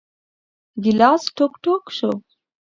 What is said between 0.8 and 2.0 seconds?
ګیلاس ټوک، ټوک